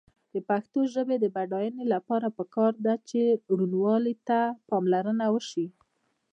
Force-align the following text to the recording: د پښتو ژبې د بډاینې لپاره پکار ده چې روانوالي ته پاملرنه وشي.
د 0.33 0.35
پښتو 0.49 0.79
ژبې 0.93 1.15
د 1.19 1.25
بډاینې 1.35 1.83
لپاره 1.93 2.27
پکار 2.37 2.73
ده 2.85 2.93
چې 3.09 3.19
روانوالي 3.49 4.15
ته 4.27 4.39
پاملرنه 4.69 5.25
وشي. 5.33 5.67